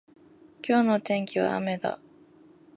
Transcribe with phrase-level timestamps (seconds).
[0.67, 1.99] 今日の天気は雨だ。